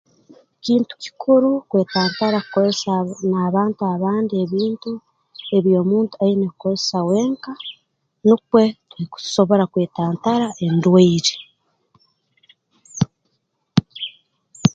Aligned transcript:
Kintu 0.65 0.93
kikuru 1.03 1.49
kwetantara 1.69 2.37
kukozesa 2.43 2.93
n'abantu 3.31 3.81
abandi 3.93 4.33
ebintu 4.43 4.91
ebi 5.55 5.71
omuntu 5.81 6.13
aine 6.23 6.45
kukozesa 6.51 6.97
wenka 7.09 7.51
nukwe 8.27 8.63
ntusobora 9.03 9.63
kwetantara 9.73 10.47
endwaire 10.65 11.33